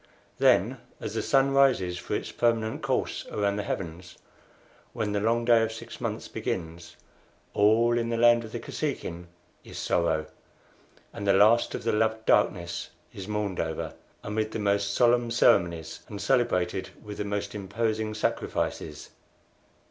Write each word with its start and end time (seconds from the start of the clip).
Then, 0.39 0.79
as 0.99 1.13
the 1.13 1.21
sun 1.21 1.51
rises 1.53 1.95
for 1.99 2.15
its 2.15 2.31
permanent 2.31 2.81
course 2.81 3.27
around 3.29 3.57
the 3.57 3.61
heavens, 3.61 4.17
when 4.93 5.11
the 5.11 5.19
long 5.19 5.45
day 5.45 5.61
of 5.61 5.71
six 5.71 6.01
months 6.01 6.27
begins, 6.27 6.95
all 7.53 7.95
in 7.99 8.09
the 8.09 8.17
land 8.17 8.43
of 8.43 8.51
the 8.51 8.59
Kosekin 8.59 9.27
is 9.63 9.77
sorrow, 9.77 10.25
and 11.13 11.27
the 11.27 11.33
last 11.33 11.75
of 11.75 11.83
the 11.83 11.91
loved 11.93 12.25
darkness 12.25 12.89
is 13.13 13.27
mourned 13.27 13.59
over 13.59 13.93
amid 14.23 14.53
the 14.53 14.57
most 14.57 14.91
solemn 14.95 15.29
ceremonies, 15.29 15.99
and 16.07 16.19
celebrated 16.19 16.89
with 17.03 17.19
the 17.19 17.23
most 17.23 17.53
imposing 17.53 18.15
sacrifices. 18.15 19.11